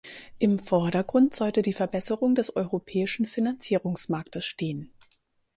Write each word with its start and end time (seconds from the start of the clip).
Im 0.39 0.57
Vordergrund 0.57 1.35
sollte 1.35 1.61
die 1.61 1.73
Verbesserung 1.73 2.33
des 2.33 2.55
europäischen 2.55 3.27
Finanzierungsmarktes 3.27 4.43
stehen. 4.43 4.91